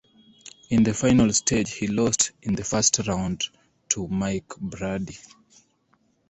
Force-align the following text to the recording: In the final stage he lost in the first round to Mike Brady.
In 0.71 0.81
the 0.81 0.95
final 0.95 1.31
stage 1.31 1.69
he 1.75 1.85
lost 1.85 2.31
in 2.41 2.55
the 2.55 2.63
first 2.63 2.97
round 3.05 3.43
to 3.89 4.07
Mike 4.07 4.49
Brady. 4.57 5.19